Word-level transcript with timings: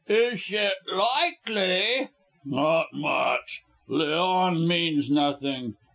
"Ish 0.09 0.53
it 0.53 0.73
likely! 0.91 2.09
Not 2.43 2.87
much. 2.91 3.61
Leon 3.87 4.67
means 4.67 5.11
nothing! 5.11 5.75